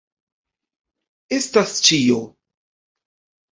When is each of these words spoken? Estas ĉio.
Estas 1.37 1.75
ĉio. 1.91 2.19